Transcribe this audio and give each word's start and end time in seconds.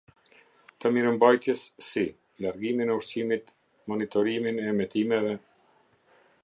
Të 0.85 0.91
mirëmbajtjes, 0.95 1.65
si: 1.89 2.05
largimin 2.47 2.95
e 2.95 2.97
ushqimit, 3.03 3.55
jmonitorimin 3.85 4.61
e 4.65 4.69
emetimeve. 4.75 5.37